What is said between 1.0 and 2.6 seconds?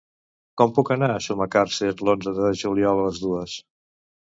a Sumacàrcer l'onze de